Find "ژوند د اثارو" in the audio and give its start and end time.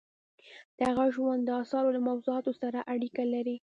1.15-1.93